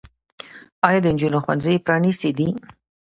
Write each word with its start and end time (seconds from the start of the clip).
آیا 0.87 0.99
د 1.03 1.07
نجونو 1.13 1.39
ښوونځي 1.43 1.75
پرانیستي 1.85 2.29
دي؟ 2.37 2.49